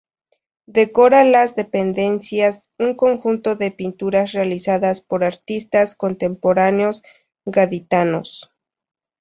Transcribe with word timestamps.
Decora 0.65 1.23
las 1.23 1.55
dependencias 1.55 2.65
un 2.79 2.95
conjunto 2.95 3.55
de 3.55 3.69
pinturas 3.69 4.31
realizadas 4.31 5.01
por 5.01 5.23
artistas 5.23 5.93
contemporáneos 5.95 7.03
gaditanos. 7.45 8.49